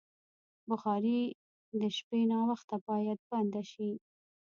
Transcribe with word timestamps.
بخاري 0.69 1.19
د 1.81 1.83
شپې 1.97 2.21
ناوخته 2.31 2.75
باید 2.87 3.17
بنده 3.31 3.61
شي. 3.71 3.89